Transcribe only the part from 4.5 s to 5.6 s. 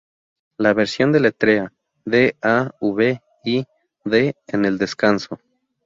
el descanso.